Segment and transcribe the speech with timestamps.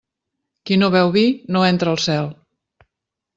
[0.69, 1.23] Qui no beu vi
[1.57, 2.33] no entra al cel.